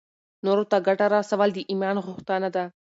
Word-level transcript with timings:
نورو 0.45 0.63
ته 0.71 0.77
ګټه 0.87 1.05
رسول 1.15 1.49
د 1.53 1.59
ایمان 1.71 1.95
غوښتنه 2.05 2.49
ده. 2.55 2.63